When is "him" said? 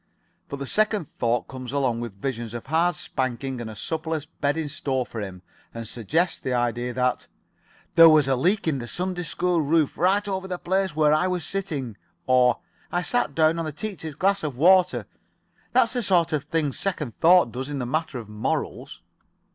5.21-5.43